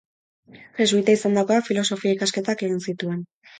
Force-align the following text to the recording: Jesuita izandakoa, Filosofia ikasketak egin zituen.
Jesuita 0.79 1.13
izandakoa, 1.17 1.59
Filosofia 1.69 2.17
ikasketak 2.17 2.67
egin 2.71 2.85
zituen. 2.91 3.25